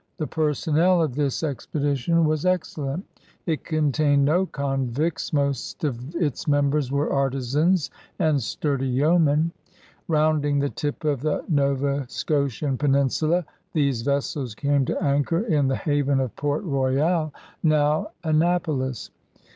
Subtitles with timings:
[0.17, 4.45] The personnel of this expedition was 86 CRUSADERS OF NEW FRANCE excellent: it contained no
[4.47, 9.51] convicts; most of itg members were artisans and sturdy yeomen.
[10.07, 15.75] Rounding the tip of the Nova Scotian peninsula, these vessels came to anchor in the
[15.75, 17.31] haven of Port Royal,
[17.61, 19.11] now Annapolis.